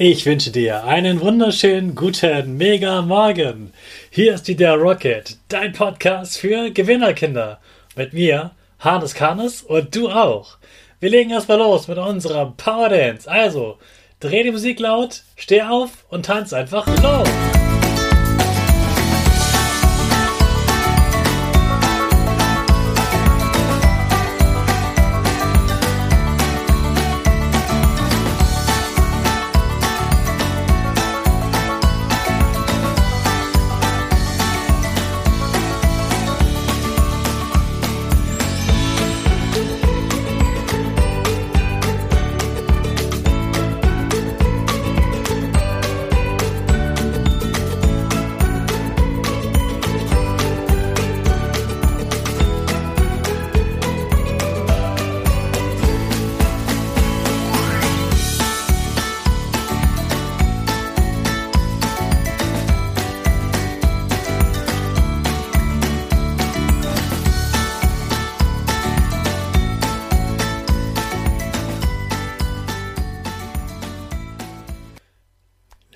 Ich 0.00 0.26
wünsche 0.26 0.52
dir 0.52 0.84
einen 0.84 1.20
wunderschönen 1.20 1.96
guten 1.96 2.56
Mega 2.56 3.02
Morgen. 3.02 3.72
Hier 4.10 4.34
ist 4.34 4.46
wieder 4.46 4.76
Rocket, 4.76 5.38
dein 5.48 5.72
Podcast 5.72 6.38
für 6.38 6.70
Gewinnerkinder. 6.70 7.58
Mit 7.96 8.12
mir, 8.12 8.52
Hannes 8.78 9.14
Karnes 9.14 9.60
und 9.60 9.96
du 9.96 10.08
auch. 10.08 10.58
Wir 11.00 11.10
legen 11.10 11.30
erstmal 11.30 11.58
los 11.58 11.88
mit 11.88 11.98
unserem 11.98 12.56
Power 12.56 12.90
Dance. 12.90 13.28
Also, 13.28 13.78
dreh 14.20 14.44
die 14.44 14.52
Musik 14.52 14.78
laut, 14.78 15.22
steh 15.34 15.62
auf 15.62 16.04
und 16.10 16.26
tanz 16.26 16.52
einfach 16.52 16.86
los. 17.02 17.57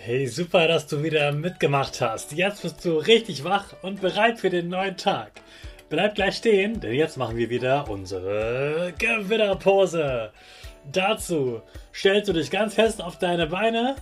Hey, 0.05 0.27
super, 0.27 0.67
dass 0.67 0.89
du 0.89 1.05
wieder 1.05 1.31
mitgemacht 1.31 2.01
hast. 2.01 2.33
Jetzt 2.33 2.63
bist 2.63 2.85
du 2.85 2.97
richtig 2.97 3.45
wach 3.45 3.67
und 3.83 4.01
bereit 4.01 4.41
für 4.41 4.51
den 4.51 4.69
neuen 4.69 4.97
Tag. 4.97 5.31
Bleib 5.91 6.17
gleich 6.17 6.39
stehen, 6.39 6.81
denn 6.81 6.95
jetzt 6.95 7.17
machen 7.17 7.37
wir 7.37 7.51
wieder 7.51 7.89
unsere 7.89 8.93
Gewinnerpose. 8.99 10.33
Dazu 10.91 11.63
stellst 11.95 12.29
du 12.29 12.33
dich 12.33 12.51
ganz 12.51 12.75
fest 12.75 13.01
auf 13.01 13.21
deine 13.21 13.47
Beine. 13.47 13.95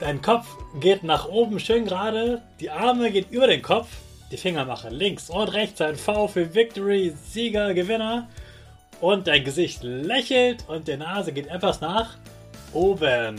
Dein 0.00 0.20
Kopf 0.20 0.48
geht 0.80 1.04
nach 1.04 1.28
oben 1.28 1.60
schön 1.60 1.84
gerade. 1.84 2.42
Die 2.58 2.70
Arme 2.70 3.12
gehen 3.12 3.26
über 3.30 3.46
den 3.46 3.62
Kopf. 3.62 3.86
Die 4.32 4.36
Finger 4.36 4.64
machen 4.64 4.90
links 4.90 5.30
und 5.30 5.52
rechts 5.52 5.80
ein 5.80 5.94
V 5.94 6.26
für 6.26 6.56
Victory, 6.56 7.14
Sieger, 7.30 7.72
Gewinner. 7.72 8.28
Und 9.00 9.28
dein 9.28 9.44
Gesicht 9.44 9.84
lächelt 9.84 10.68
und 10.68 10.88
die 10.88 10.96
Nase 10.96 11.32
geht 11.32 11.46
etwas 11.46 11.80
nach 11.80 12.18
oben. 12.72 13.38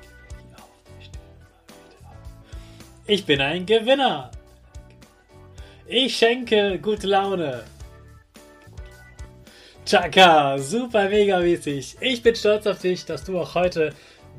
Ich 3.11 3.25
bin 3.25 3.41
ein 3.41 3.65
Gewinner. 3.65 4.31
Ich 5.85 6.17
schenke 6.17 6.79
gute 6.79 7.07
Laune. 7.07 7.65
Chaka, 9.85 10.57
super 10.57 11.09
mega 11.09 11.39
mäßig. 11.39 11.97
Ich 11.99 12.23
bin 12.23 12.33
stolz 12.37 12.65
auf 12.67 12.79
dich, 12.79 13.03
dass 13.03 13.25
du 13.25 13.37
auch 13.37 13.53
heute 13.53 13.93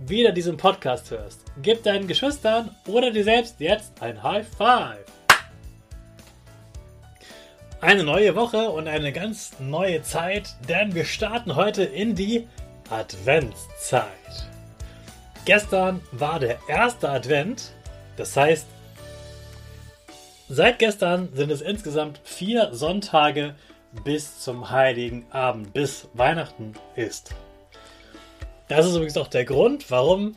wieder 0.07 0.33
diesen 0.33 0.57
Podcast 0.57 1.11
hörst. 1.11 1.43
Gib 1.61 1.83
deinen 1.83 2.09
Geschwistern 2.09 2.75
oder 2.87 3.11
dir 3.11 3.25
selbst 3.25 3.57
jetzt 3.61 3.93
ein 4.01 4.23
High 4.23 4.49
Five. 4.49 5.05
Eine 7.83 8.05
neue 8.05 8.35
Woche 8.35 8.71
und 8.71 8.89
eine 8.89 9.13
ganz 9.13 9.51
neue 9.59 10.03
Zeit, 10.03 10.49
denn 10.67 10.95
wir 10.95 11.05
starten 11.05 11.57
heute 11.57 11.85
in 11.85 12.15
die 12.15 12.49
Adventszeit. 12.89 14.07
Gestern 15.45 16.01
war 16.13 16.41
der 16.41 16.57
erste 16.69 17.11
Advent 17.11 17.75
das 18.17 18.37
heißt, 18.37 18.67
seit 20.49 20.79
gestern 20.79 21.31
sind 21.35 21.51
es 21.51 21.61
insgesamt 21.61 22.21
vier 22.25 22.71
Sonntage 22.73 23.55
bis 24.05 24.41
zum 24.41 24.71
Heiligen 24.71 25.27
Abend, 25.31 25.73
bis 25.73 26.09
Weihnachten 26.15 26.75
ist. 26.97 27.35
Das 28.69 28.87
ist 28.87 28.95
übrigens 28.95 29.17
auch 29.17 29.29
der 29.29 29.45
Grund, 29.45 29.91
warum 29.91 30.35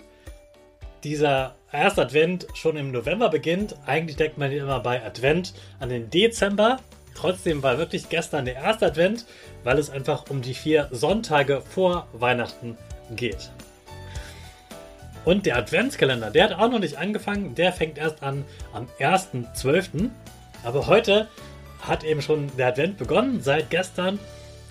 dieser 1.03 1.55
erste 1.71 2.01
Advent 2.01 2.47
schon 2.53 2.77
im 2.77 2.91
November 2.91 3.29
beginnt. 3.29 3.75
Eigentlich 3.85 4.17
denkt 4.17 4.37
man 4.37 4.51
immer 4.51 4.79
bei 4.79 5.03
Advent 5.05 5.53
an 5.79 5.89
den 5.89 6.09
Dezember. 6.09 6.79
Trotzdem 7.13 7.63
war 7.63 7.77
wirklich 7.77 8.09
gestern 8.09 8.45
der 8.45 8.55
erste 8.55 8.87
Advent, 8.87 9.25
weil 9.63 9.77
es 9.77 9.89
einfach 9.89 10.29
um 10.29 10.41
die 10.41 10.53
vier 10.53 10.89
Sonntage 10.91 11.61
vor 11.61 12.07
Weihnachten 12.13 12.77
geht. 13.15 13.51
Und 15.25 15.47
der 15.47 15.57
Adventskalender, 15.57 16.29
der 16.29 16.45
hat 16.45 16.53
auch 16.53 16.69
noch 16.69 16.79
nicht 16.79 16.97
angefangen. 16.97 17.55
Der 17.55 17.73
fängt 17.73 17.97
erst 17.97 18.21
an 18.21 18.45
am 18.73 18.87
1.12. 18.99 20.09
Aber 20.63 20.87
heute 20.87 21.27
hat 21.81 22.03
eben 22.03 22.21
schon 22.21 22.55
der 22.57 22.67
Advent 22.67 22.97
begonnen, 22.97 23.41
seit 23.41 23.71
gestern. 23.71 24.19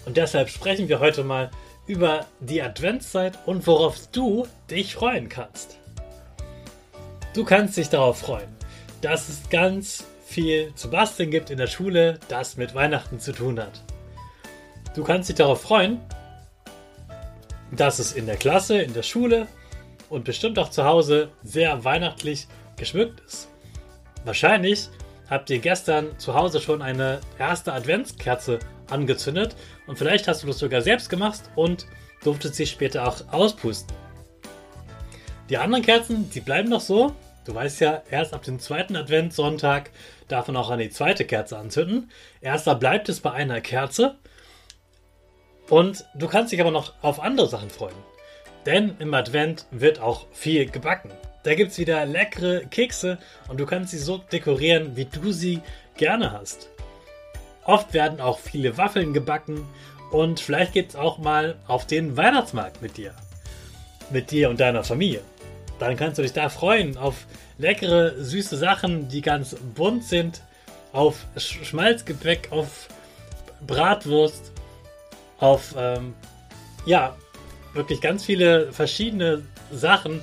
Und 0.07 0.17
deshalb 0.17 0.49
sprechen 0.49 0.89
wir 0.89 1.01
heute 1.01 1.25
mal 1.25 1.51
über 1.87 2.27
die 2.41 2.63
Adventszeit 2.63 3.39
und 3.47 3.67
worauf 3.67 4.07
du 4.13 4.47
dich 4.71 4.95
freuen 4.95 5.29
kannst. 5.29 5.79
Du 7.35 7.45
kannst 7.45 7.77
dich 7.77 7.89
darauf 7.89 8.19
freuen, 8.19 8.49
dass 9.01 9.29
es 9.29 9.51
ganz 9.51 10.05
viel 10.25 10.73
zu 10.77 10.89
basteln 10.89 11.31
gibt 11.31 11.51
in 11.51 11.59
der 11.59 11.67
Schule, 11.67 12.19
das 12.29 12.57
mit 12.57 12.75
Weihnachten 12.75 13.19
zu 13.19 13.33
tun 13.33 13.59
hat. 13.61 13.83
Du 14.95 15.03
kannst 15.03 15.29
dich 15.29 15.37
darauf 15.37 15.63
freuen, 15.63 16.01
dass 17.73 17.99
es 17.99 18.13
in 18.13 18.27
der 18.27 18.37
Klasse, 18.37 18.79
in 18.79 18.95
der 18.95 19.03
Schule 19.03 19.49
und 20.15 20.25
bestimmt 20.25 20.59
auch 20.59 20.71
zu 20.71 20.85
Hause 20.85 21.31
sehr 21.43 21.85
weihnachtlich 21.85 22.47
geschmückt 22.77 23.21
ist. 23.27 23.49
Wahrscheinlich 24.25 24.89
habt 25.29 25.51
ihr 25.51 25.59
gestern 25.59 26.19
zu 26.19 26.35
Hause 26.35 26.61
schon 26.61 26.83
eine 26.83 27.21
erste 27.39 27.73
Adventskerze 27.73 28.61
angezündet 28.89 29.57
und 29.87 29.99
vielleicht 29.99 30.29
hast 30.29 30.43
du 30.43 30.47
das 30.47 30.59
sogar 30.59 30.83
selbst 30.83 31.11
gemacht 31.11 31.43
und 31.57 31.87
durftest 32.23 32.55
sie 32.55 32.67
später 32.67 33.09
auch 33.09 33.17
auspusten. 33.33 33.95
Die 35.51 35.59
anderen 35.59 35.85
Kerzen, 35.85 36.31
die 36.31 36.41
bleiben 36.41 36.71
noch 36.71 36.81
so. 36.81 37.15
Du 37.45 37.55
weißt 37.55 37.81
ja, 37.81 38.03
erst 38.09 38.33
ab 38.33 38.43
dem 38.45 38.59
zweiten 38.59 38.97
Adventssonntag 38.97 39.91
darf 40.29 40.47
man 40.47 40.57
auch 40.57 40.71
eine 40.71 40.89
zweite 40.89 41.27
Kerze 41.27 41.59
anzünden. 41.59 42.11
Erster 42.41 42.77
bleibt 42.77 43.11
es 43.11 43.21
bei 43.21 43.33
einer 43.33 43.61
Kerze. 43.61 44.17
Und 45.69 46.07
du 46.15 46.29
kannst 46.29 46.53
dich 46.53 46.61
aber 46.61 46.71
noch 46.71 46.95
auf 47.03 47.21
andere 47.21 47.49
Sachen 47.49 47.69
freuen. 47.69 47.97
Denn 48.67 48.97
im 48.99 49.13
Advent 49.15 49.67
wird 49.71 50.01
auch 50.01 50.27
viel 50.33 50.71
gebacken. 50.71 51.11
Da 51.43 51.55
gibt 51.55 51.73
es 51.73 51.79
wieder 51.79 52.07
leckere 52.07 52.61
Kekse 52.71 53.19
und 53.49 53.61
du 53.61 53.67
kannst 53.67 53.91
sie 53.91 53.99
so 53.99 54.19
dekorieren, 54.19 54.97
wie 54.97 55.05
du 55.05 55.31
sie 55.31 55.61
gerne 55.97 56.33
hast. 56.33 56.71
Oft 57.65 57.93
werden 57.93 58.21
auch 58.21 58.39
viele 58.39 58.77
Waffeln 58.79 59.13
gebacken 59.13 59.67
und 60.11 60.41
vielleicht 60.41 60.73
geht 60.73 60.91
es 60.91 60.97
auch 60.97 61.19
mal 61.19 61.57
auf 61.67 61.87
den 61.87 62.17
Weihnachtsmarkt 62.17 62.81
mit 62.81 62.97
dir. 62.97 63.15
Mit 64.11 64.31
dir 64.31 64.49
und 64.49 64.61
deiner 64.61 64.85
Familie. 64.85 65.21
Dann 65.79 65.97
kannst 65.97 66.19
du 66.19 66.23
dich 66.23 66.33
da 66.33 66.49
freuen 66.49 66.97
auf 66.97 67.27
leckere, 67.59 68.15
süße 68.23 68.57
Sachen, 68.57 69.09
die 69.09 69.21
ganz 69.21 69.57
bunt 69.75 70.05
sind, 70.05 70.43
auf 70.93 71.27
Schmalzgebäck, 71.37 72.49
auf 72.53 72.89
Bratwurst, 73.67 74.53
auf 75.39 75.75
ähm, 75.77 76.15
ja, 76.87 77.17
wirklich 77.75 78.01
ganz 78.01 78.25
viele 78.25 78.73
verschiedene 78.73 79.43
Sachen. 79.73 80.21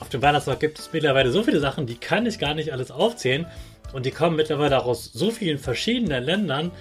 Auf 0.00 0.08
dem 0.08 0.22
Weihnachtsmarkt 0.22 0.60
gibt 0.60 0.78
es 0.78 0.92
mittlerweile 0.92 1.30
so 1.30 1.42
viele 1.42 1.60
Sachen, 1.60 1.86
die 1.86 1.96
kann 1.96 2.26
ich 2.26 2.38
gar 2.38 2.54
nicht 2.54 2.72
alles 2.72 2.90
aufzählen. 2.90 3.46
Und 3.92 4.06
die 4.06 4.10
kommen 4.10 4.36
mittlerweile 4.36 4.78
auch 4.78 4.86
aus 4.86 5.12
so 5.12 5.30
vielen 5.30 5.58
verschiedenen 5.58 6.24
Ländern. 6.24 6.72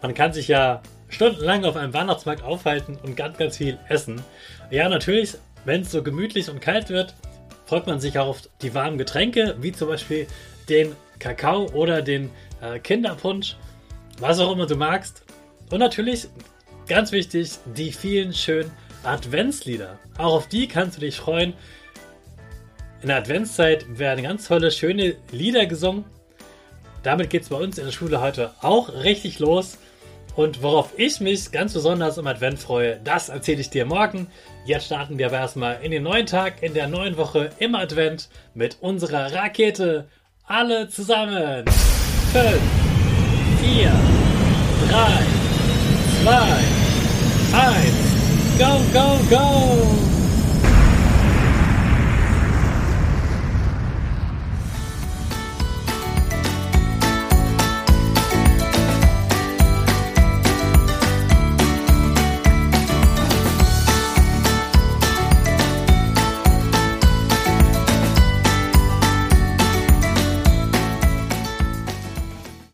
Man 0.00 0.14
kann 0.14 0.32
sich 0.32 0.48
ja 0.48 0.82
stundenlang 1.08 1.64
auf 1.64 1.76
einem 1.76 1.92
Weihnachtsmarkt 1.92 2.42
aufhalten 2.42 2.96
und 3.02 3.16
ganz, 3.16 3.36
ganz 3.36 3.56
viel 3.56 3.78
essen. 3.88 4.22
Ja, 4.70 4.88
natürlich, 4.88 5.34
wenn 5.64 5.82
es 5.82 5.90
so 5.90 6.02
gemütlich 6.02 6.48
und 6.48 6.60
kalt 6.60 6.88
wird, 6.88 7.14
freut 7.66 7.86
man 7.86 8.00
sich 8.00 8.18
auch 8.18 8.28
auf 8.28 8.42
die 8.62 8.74
warmen 8.74 8.98
Getränke, 8.98 9.56
wie 9.60 9.72
zum 9.72 9.88
Beispiel 9.88 10.26
den 10.68 10.94
Kakao 11.18 11.66
oder 11.72 12.02
den 12.02 12.30
äh, 12.60 12.78
Kinderpunsch, 12.78 13.56
was 14.18 14.38
auch 14.38 14.52
immer 14.52 14.66
du 14.66 14.76
magst. 14.76 15.24
Und 15.70 15.78
natürlich, 15.78 16.28
ganz 16.86 17.12
wichtig, 17.12 17.58
die 17.76 17.92
vielen 17.92 18.32
schönen 18.32 18.70
Adventslieder. 19.04 19.98
Auch 20.18 20.34
auf 20.34 20.48
die 20.48 20.68
kannst 20.68 20.96
du 20.96 21.00
dich 21.00 21.16
freuen. 21.16 21.54
In 23.02 23.08
der 23.08 23.18
Adventszeit 23.18 23.98
werden 23.98 24.22
ganz 24.22 24.46
tolle, 24.46 24.70
schöne 24.70 25.16
Lieder 25.30 25.66
gesungen. 25.66 26.04
Damit 27.02 27.30
geht 27.30 27.42
es 27.42 27.48
bei 27.48 27.56
uns 27.56 27.78
in 27.78 27.84
der 27.84 27.92
Schule 27.92 28.20
heute 28.20 28.52
auch 28.60 28.92
richtig 29.02 29.38
los. 29.40 29.78
Und 30.34 30.62
worauf 30.62 30.90
ich 30.96 31.20
mich 31.20 31.50
ganz 31.52 31.74
besonders 31.74 32.16
im 32.16 32.26
Advent 32.26 32.58
freue, 32.58 32.98
das 33.04 33.28
erzähle 33.28 33.60
ich 33.60 33.70
dir 33.70 33.84
morgen. 33.84 34.28
Jetzt 34.64 34.86
starten 34.86 35.18
wir 35.18 35.26
aber 35.26 35.38
erstmal 35.38 35.82
in 35.82 35.90
den 35.90 36.04
neuen 36.04 36.26
Tag, 36.26 36.62
in 36.62 36.72
der 36.72 36.88
neuen 36.88 37.16
Woche 37.16 37.50
im 37.58 37.74
Advent 37.74 38.28
mit 38.54 38.78
unserer 38.80 39.32
Rakete. 39.32 40.08
Alle 40.44 40.88
zusammen. 40.88 41.64
5, 42.32 42.46
4, 43.60 43.92
3, 44.88 45.22
2, 46.22 46.32
1. 47.58 48.01
go, 48.58 48.84
go, 48.92 49.18
go! 49.30 50.01